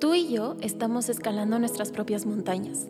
[0.00, 2.86] Tú y yo estamos escalando nuestras propias montañas,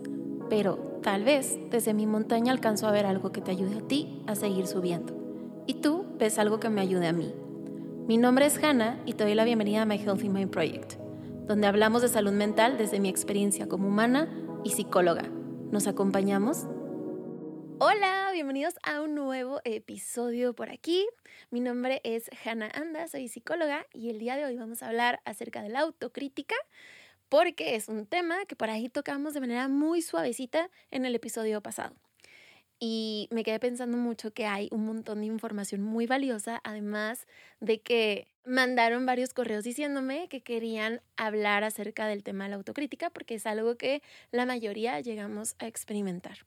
[0.50, 4.22] pero tal vez desde mi montaña alcanzo a ver algo que te ayude a ti
[4.26, 5.14] a seguir subiendo.
[5.66, 7.32] Y tú ves algo que me ayude a mí.
[8.06, 10.96] Mi nombre es Hannah y te doy la bienvenida a My Healthy Mind Project,
[11.46, 14.28] donde hablamos de salud mental desde mi experiencia como humana
[14.62, 15.24] y psicóloga.
[15.70, 16.66] ¿Nos acompañamos?
[17.80, 21.06] Hola, bienvenidos a un nuevo episodio por aquí.
[21.50, 25.20] Mi nombre es Hannah Anda, soy psicóloga y el día de hoy vamos a hablar
[25.24, 26.56] acerca de la autocrítica
[27.28, 31.62] porque es un tema que por ahí tocamos de manera muy suavecita en el episodio
[31.62, 31.94] pasado.
[32.80, 37.28] Y me quedé pensando mucho que hay un montón de información muy valiosa, además
[37.60, 43.10] de que mandaron varios correos diciéndome que querían hablar acerca del tema de la autocrítica,
[43.10, 44.02] porque es algo que
[44.32, 46.38] la mayoría llegamos a experimentar.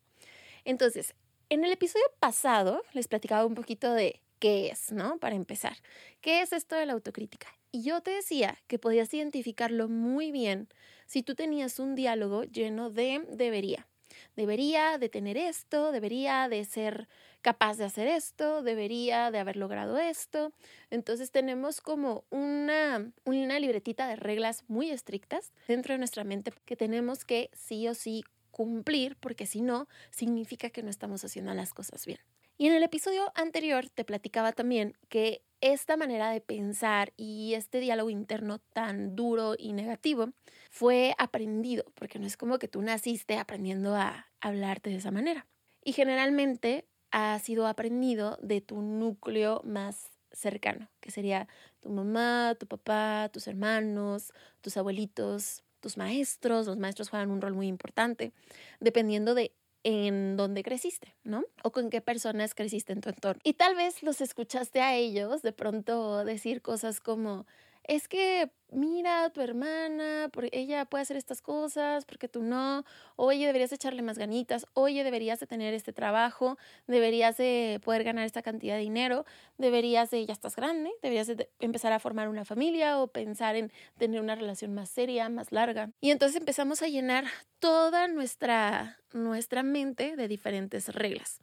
[0.65, 1.15] Entonces,
[1.49, 5.19] en el episodio pasado les platicaba un poquito de qué es, ¿no?
[5.19, 5.77] Para empezar,
[6.21, 7.47] ¿qué es esto de la autocrítica?
[7.71, 10.67] Y yo te decía que podías identificarlo muy bien
[11.05, 13.87] si tú tenías un diálogo lleno de debería.
[14.35, 17.07] Debería de tener esto, debería de ser
[17.41, 20.53] capaz de hacer esto, debería de haber logrado esto.
[20.89, 26.75] Entonces tenemos como una, una libretita de reglas muy estrictas dentro de nuestra mente que
[26.75, 28.23] tenemos que sí o sí
[28.63, 32.19] cumplir, porque si no, significa que no estamos haciendo las cosas bien.
[32.57, 37.79] Y en el episodio anterior te platicaba también que esta manera de pensar y este
[37.79, 40.29] diálogo interno tan duro y negativo
[40.69, 45.47] fue aprendido, porque no es como que tú naciste aprendiendo a hablarte de esa manera.
[45.83, 51.47] Y generalmente ha sido aprendido de tu núcleo más cercano, que sería
[51.79, 57.53] tu mamá, tu papá, tus hermanos, tus abuelitos, tus maestros, los maestros juegan un rol
[57.53, 58.31] muy importante,
[58.79, 59.51] dependiendo de
[59.83, 61.43] en dónde creciste, ¿no?
[61.63, 63.41] O con qué personas creciste en tu entorno.
[63.43, 67.45] Y tal vez los escuchaste a ellos de pronto decir cosas como,
[67.91, 72.85] es que mira, tu hermana, ella puede hacer estas cosas, porque tú no,
[73.17, 76.57] oye, deberías echarle más ganitas, oye, deberías de tener este trabajo,
[76.87, 79.25] deberías de poder ganar esta cantidad de dinero,
[79.57, 83.73] deberías de, ya estás grande, deberías de empezar a formar una familia o pensar en
[83.97, 85.91] tener una relación más seria, más larga.
[85.99, 87.25] Y entonces empezamos a llenar
[87.59, 91.41] toda nuestra, nuestra mente de diferentes reglas.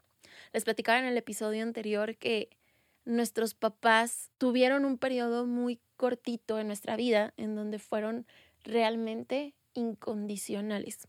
[0.55, 2.49] Les platicaba en el episodio anterior que
[3.09, 8.27] nuestros papás tuvieron un periodo muy cortito en nuestra vida en donde fueron
[8.65, 11.09] realmente incondicionales.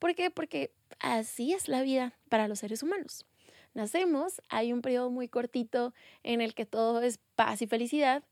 [0.00, 0.30] ¿Por qué?
[0.30, 3.26] Porque así es la vida para los seres humanos.
[3.74, 8.24] Nacemos, hay un periodo muy cortito en el que todo es paz y felicidad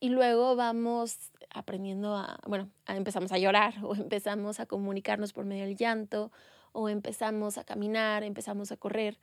[0.00, 5.66] y luego vamos aprendiendo a, bueno, empezamos a llorar o empezamos a comunicarnos por medio
[5.66, 6.32] del llanto
[6.72, 9.20] o empezamos a caminar, empezamos a correr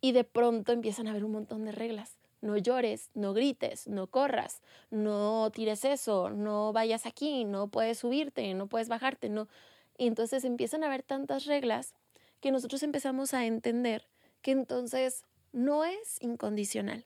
[0.00, 4.06] y de pronto empiezan a haber un montón de reglas no llores, no grites, no
[4.06, 9.48] corras, no tires eso, no vayas aquí, no puedes subirte, no puedes bajarte, no.
[9.96, 11.94] Entonces empiezan a haber tantas reglas
[12.40, 14.06] que nosotros empezamos a entender
[14.42, 17.04] que entonces no es incondicional,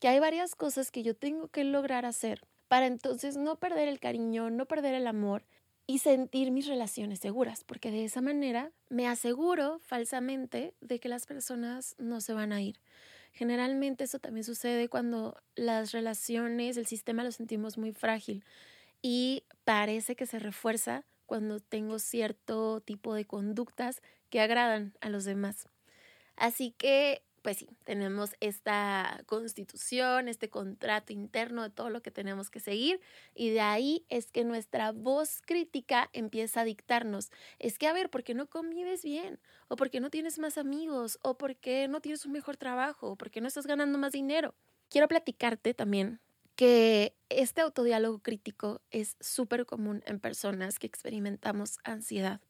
[0.00, 4.00] que hay varias cosas que yo tengo que lograr hacer para entonces no perder el
[4.00, 5.44] cariño, no perder el amor
[5.86, 11.26] y sentir mis relaciones seguras, porque de esa manera me aseguro falsamente de que las
[11.26, 12.80] personas no se van a ir.
[13.32, 18.44] Generalmente eso también sucede cuando las relaciones, el sistema lo sentimos muy frágil
[19.00, 25.24] y parece que se refuerza cuando tengo cierto tipo de conductas que agradan a los
[25.24, 25.68] demás.
[26.36, 32.50] Así que pues sí, tenemos esta constitución, este contrato interno de todo lo que tenemos
[32.50, 33.00] que seguir
[33.34, 37.30] y de ahí es que nuestra voz crítica empieza a dictarnos.
[37.58, 39.40] Es que, a ver, ¿por qué no convives bien?
[39.68, 41.18] ¿O por qué no tienes más amigos?
[41.22, 43.10] ¿O por qué no tienes un mejor trabajo?
[43.10, 44.54] ¿O por qué no estás ganando más dinero?
[44.88, 46.20] Quiero platicarte también
[46.54, 52.40] que este autodiálogo crítico es súper común en personas que experimentamos ansiedad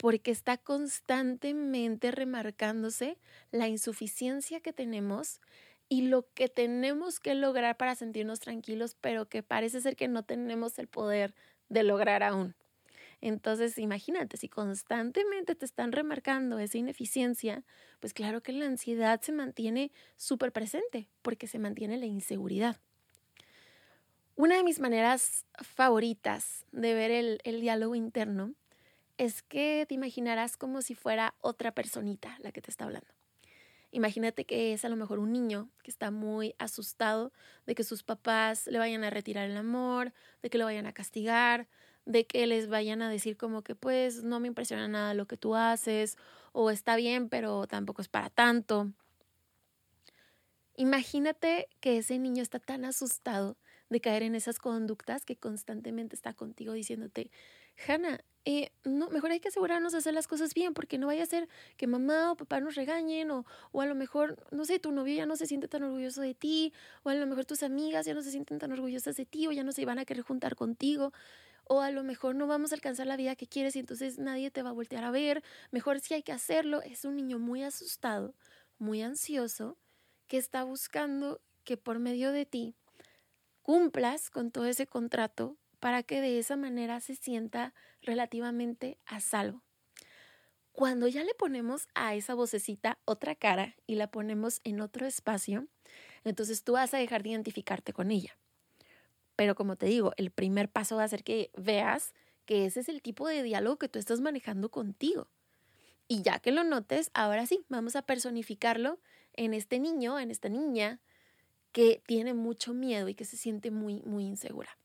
[0.00, 3.18] porque está constantemente remarcándose
[3.50, 5.42] la insuficiencia que tenemos
[5.90, 10.22] y lo que tenemos que lograr para sentirnos tranquilos, pero que parece ser que no
[10.22, 11.34] tenemos el poder
[11.68, 12.54] de lograr aún.
[13.20, 17.62] Entonces, imagínate, si constantemente te están remarcando esa ineficiencia,
[17.98, 22.78] pues claro que la ansiedad se mantiene súper presente, porque se mantiene la inseguridad.
[24.34, 28.54] Una de mis maneras favoritas de ver el, el diálogo interno
[29.20, 33.12] es que te imaginarás como si fuera otra personita la que te está hablando.
[33.90, 37.30] Imagínate que es a lo mejor un niño que está muy asustado
[37.66, 40.94] de que sus papás le vayan a retirar el amor, de que lo vayan a
[40.94, 41.68] castigar,
[42.06, 45.36] de que les vayan a decir como que pues no me impresiona nada lo que
[45.36, 46.16] tú haces
[46.52, 48.90] o está bien pero tampoco es para tanto.
[50.76, 53.58] Imagínate que ese niño está tan asustado
[53.90, 57.30] de caer en esas conductas que constantemente está contigo diciéndote,
[57.86, 61.22] Hannah, eh, no, mejor hay que asegurarnos de hacer las cosas bien, porque no vaya
[61.22, 64.78] a ser que mamá o papá nos regañen, o, o a lo mejor, no sé,
[64.78, 66.72] tu novio ya no se siente tan orgulloso de ti,
[67.02, 69.52] o a lo mejor tus amigas ya no se sienten tan orgullosas de ti, o
[69.52, 71.12] ya no se van a querer juntar contigo,
[71.64, 74.50] o a lo mejor no vamos a alcanzar la vida que quieres y entonces nadie
[74.50, 76.82] te va a voltear a ver, mejor si hay que hacerlo.
[76.82, 78.34] Es un niño muy asustado,
[78.78, 79.78] muy ansioso,
[80.26, 82.74] que está buscando que por medio de ti
[83.62, 89.62] cumplas con todo ese contrato para que de esa manera se sienta relativamente a salvo.
[90.72, 95.66] Cuando ya le ponemos a esa vocecita otra cara y la ponemos en otro espacio,
[96.24, 98.36] entonces tú vas a dejar de identificarte con ella.
[99.36, 102.88] Pero como te digo, el primer paso va a ser que veas que ese es
[102.88, 105.28] el tipo de diálogo que tú estás manejando contigo.
[106.08, 108.98] Y ya que lo notes, ahora sí, vamos a personificarlo
[109.34, 111.00] en este niño, en esta niña
[111.72, 114.76] que tiene mucho miedo y que se siente muy, muy insegura.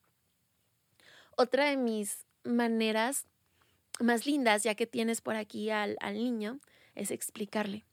[1.38, 3.26] Otra de mis maneras
[4.00, 6.60] más lindas, ya que tienes por aquí al, niño,
[6.96, 7.84] es explicarle.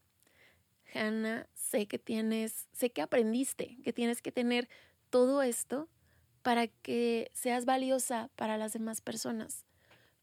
[0.93, 4.69] Hannah, sé que tienes, sé que aprendiste, que tienes que tener
[5.09, 5.89] todo esto
[6.41, 9.65] para que seas valiosa para las demás personas.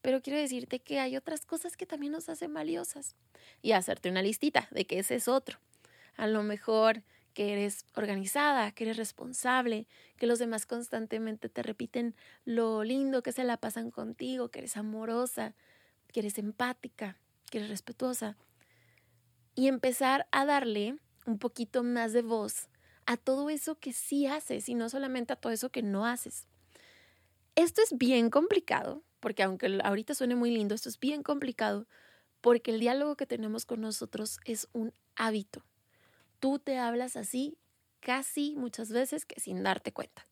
[0.01, 3.17] Pero quiero decirte que hay otras cosas que también nos hacen valiosas.
[3.61, 5.59] Y hacerte una listita de que ese es otro.
[6.17, 9.87] A lo mejor que eres organizada, que eres responsable,
[10.17, 14.77] que los demás constantemente te repiten lo lindo que se la pasan contigo, que eres
[14.77, 15.55] amorosa,
[16.13, 17.17] que eres empática,
[17.51, 18.37] que eres respetuosa.
[19.55, 22.69] Y empezar a darle un poquito más de voz
[23.07, 26.47] a todo eso que sí haces y no solamente a todo eso que no haces.
[27.57, 31.87] Esto es bien complicado, porque aunque ahorita suene muy lindo, esto es bien complicado,
[32.41, 35.65] porque el diálogo que tenemos con nosotros es un hábito
[36.41, 37.59] tú te hablas así
[38.01, 40.27] casi muchas veces que sin darte cuenta.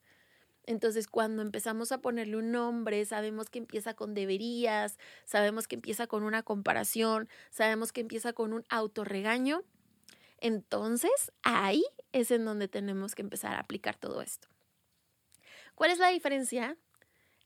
[0.64, 6.06] Entonces, cuando empezamos a ponerle un nombre, sabemos que empieza con deberías, sabemos que empieza
[6.06, 9.62] con una comparación, sabemos que empieza con un autorregaño.
[10.40, 11.82] Entonces, ahí
[12.12, 14.48] es en donde tenemos que empezar a aplicar todo esto.
[15.74, 16.76] ¿Cuál es la diferencia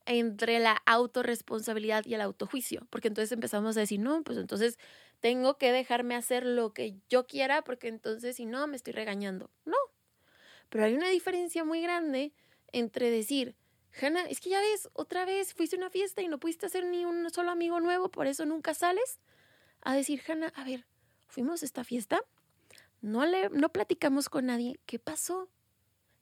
[0.05, 2.89] entre la autorresponsabilidad y el autojuicio?
[2.91, 4.79] Porque entonces empezamos a decir, no, pues entonces
[5.23, 9.51] tengo que dejarme hacer lo que yo quiera porque entonces si no me estoy regañando.
[9.65, 9.77] No.
[10.69, 12.35] Pero hay una diferencia muy grande
[12.73, 13.55] entre decir,
[14.01, 16.85] Hanna, es que ya ves, otra vez fuiste a una fiesta y no pudiste hacer
[16.87, 19.21] ni un solo amigo nuevo, por eso nunca sales.
[19.83, 20.87] A decir, Hanna, a ver,
[21.29, 22.25] fuimos a esta fiesta,
[23.01, 25.49] no, le, no platicamos con nadie, ¿qué pasó?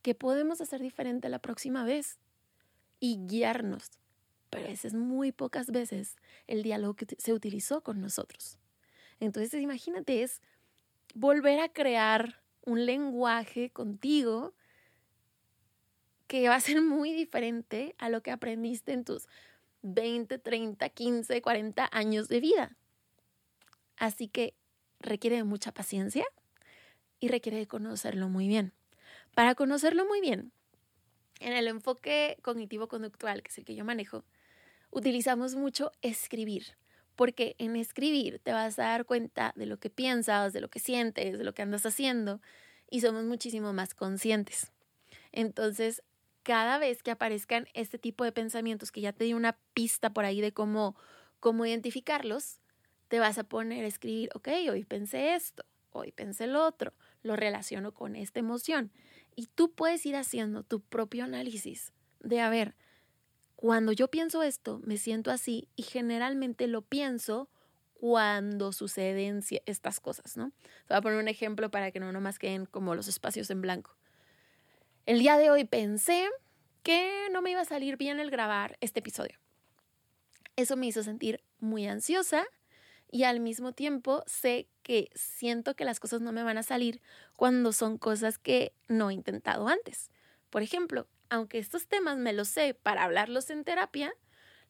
[0.03, 2.19] ¿Qué podemos hacer diferente la próxima vez?
[2.99, 3.93] Y guiarnos.
[4.51, 6.17] Pero ese es muy pocas veces
[6.47, 8.59] el diálogo que se utilizó con nosotros.
[9.21, 10.41] Entonces, imagínate, es
[11.15, 14.55] volver a crear un lenguaje contigo
[16.27, 19.29] que va a ser muy diferente a lo que aprendiste en tus
[19.83, 22.77] 20, 30, 15, 40 años de vida.
[23.97, 24.55] Así que
[25.01, 26.25] requiere de mucha paciencia
[27.19, 28.73] y requiere de conocerlo muy bien.
[29.35, 30.53] Para conocerlo muy bien,
[31.41, 34.25] en el enfoque cognitivo-conductual, que es el que yo manejo,
[34.91, 36.77] utilizamos mucho escribir
[37.21, 40.79] porque en escribir te vas a dar cuenta de lo que piensas, de lo que
[40.79, 42.41] sientes, de lo que andas haciendo
[42.89, 44.73] y somos muchísimo más conscientes.
[45.31, 46.03] Entonces,
[46.45, 50.25] cada vez que aparezcan este tipo de pensamientos, que ya te di una pista por
[50.25, 50.97] ahí de cómo,
[51.41, 52.63] cómo identificarlos,
[53.09, 57.37] te vas a poner a escribir, ok, hoy pensé esto, hoy pensé lo otro, lo
[57.37, 58.93] relaciono con esta emoción.
[59.37, 62.77] Y tú puedes ir haciendo tu propio análisis de, a ver,
[63.61, 67.51] cuando yo pienso esto, me siento así y generalmente lo pienso
[67.93, 70.53] cuando suceden estas cosas, ¿no?
[70.89, 73.95] Voy a poner un ejemplo para que no nomás queden como los espacios en blanco.
[75.05, 76.27] El día de hoy pensé
[76.83, 79.39] que no me iba a salir bien el grabar este episodio.
[80.57, 82.47] Eso me hizo sentir muy ansiosa
[83.11, 87.03] y al mismo tiempo sé que siento que las cosas no me van a salir
[87.37, 90.11] cuando son cosas que no he intentado antes.
[90.49, 94.13] Por ejemplo, aunque estos temas me los sé para hablarlos en terapia,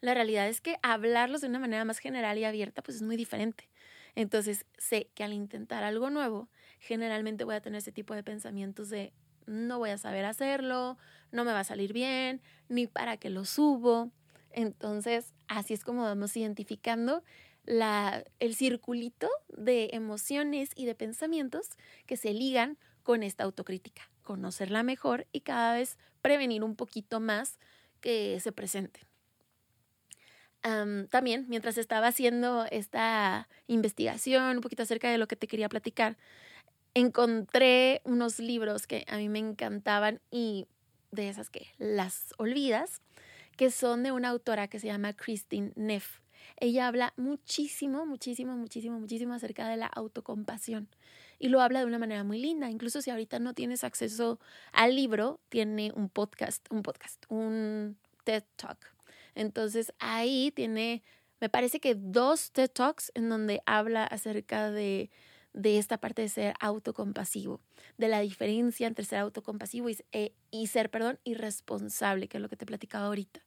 [0.01, 3.17] la realidad es que hablarlos de una manera más general y abierta pues es muy
[3.17, 3.69] diferente.
[4.15, 6.49] Entonces sé que al intentar algo nuevo,
[6.79, 9.13] generalmente voy a tener ese tipo de pensamientos de
[9.47, 10.97] no voy a saber hacerlo,
[11.33, 14.11] no me va a salir bien, ni para qué lo subo.
[14.53, 17.23] Entonces, así es como vamos identificando
[17.67, 21.69] el circulito de emociones y de pensamientos
[22.07, 27.59] que se ligan con esta autocrítica conocerla mejor y cada vez prevenir un poquito más
[28.01, 29.01] que se presente.
[30.63, 36.17] también, mientras estaba haciendo esta investigación, un poquito acerca de lo que te quería platicar,
[36.95, 40.69] encontré unos libros que a mí me encantaban y
[41.11, 43.03] de esas que las olvidas,
[43.57, 46.21] que son de una autora que se llama Christine Neff.
[46.57, 50.89] Ella habla muchísimo, muchísimo, muchísimo, muchísimo acerca de la autocompasión
[51.41, 52.71] y lo habla de una manera muy linda.
[52.71, 54.39] Incluso si ahorita no tienes acceso
[54.73, 58.95] al libro, tiene un podcast, un podcast, un TED Talk.
[59.35, 61.03] Entonces ahí tiene,
[61.41, 65.11] me parece que dos TED Talks en donde habla acerca de,
[65.55, 67.63] de esta parte de ser autocompasivo,
[67.97, 72.51] de la diferencia entre ser autocompasivo y, eh, y ser, perdón, irresponsable, que es lo
[72.51, 73.41] que te platicaba ahorita,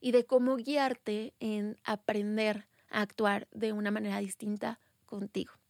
[0.00, 5.61] y de cómo guiarte en aprender a actuar de una manera distinta contigo.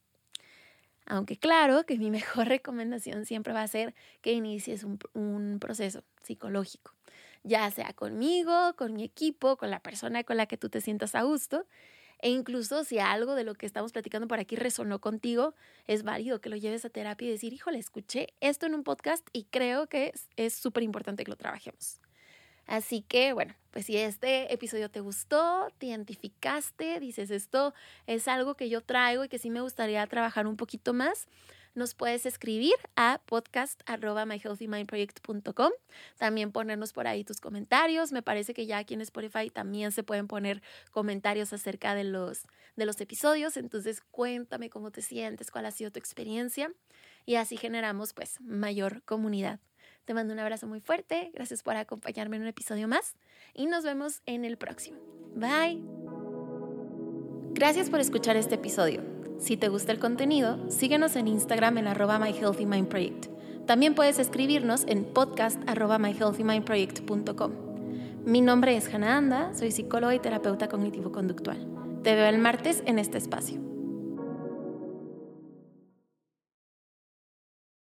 [1.05, 6.93] Aunque claro que mi mejor recomendación siempre va a ser que inicies un, proceso psicológico,
[7.43, 11.15] ya sea conmigo, con mi equipo, con la persona con la que tú te sientas
[11.15, 11.65] a gusto.
[12.19, 15.55] E incluso si algo de lo que estamos platicando por aquí resonó contigo,
[15.87, 19.27] es válido que lo lleves a terapia y decir, híjole, escuché esto en un podcast
[19.33, 22.02] y creo que es súper importante que lo trabajemos.
[22.65, 27.73] Así que, bueno, pues si este episodio te gustó, te identificaste, dices esto
[28.07, 31.27] es algo que yo traigo y que sí me gustaría trabajar un poquito más,
[31.75, 35.71] nos puedes escribir a podcast.myhealthymindproject.com.
[36.17, 38.11] También ponernos por ahí tus comentarios.
[38.11, 42.43] Me parece que ya aquí en Spotify también se pueden poner comentarios acerca de los,
[42.75, 43.57] de los episodios.
[43.57, 46.71] Entonces cuéntame cómo te sientes, cuál ha sido tu experiencia
[47.25, 49.59] y así generamos pues mayor comunidad.
[50.05, 53.15] Te mando un abrazo muy fuerte, gracias por acompañarme en un episodio más
[53.53, 54.97] y nos vemos en el próximo.
[55.35, 55.81] Bye.
[57.53, 59.01] Gracias por escuchar este episodio.
[59.39, 63.27] Si te gusta el contenido, síguenos en Instagram en arroba myhealthymindproject.
[63.65, 67.51] También puedes escribirnos en podcast arroba myhealthymindproject.com.
[68.25, 72.01] Mi nombre es Hannah Anda, soy psicóloga y terapeuta cognitivo-conductual.
[72.03, 73.72] Te veo el martes en este espacio.